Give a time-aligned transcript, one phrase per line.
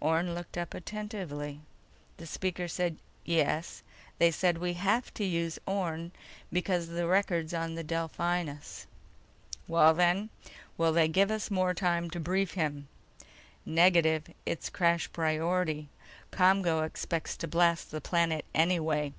[0.00, 1.60] Orne looked up attentively.
[2.16, 3.84] The speaker said: "Yes.
[4.18, 6.10] They said we have to use Orne
[6.52, 8.86] because of the records on the Delphinus."
[9.68, 10.30] "Well then,
[10.76, 12.88] will they give us more time to brief him?"
[13.64, 14.24] "Negative.
[14.44, 15.88] It's crash priority.
[16.32, 19.12] ComGO expects to blast the planet anyway."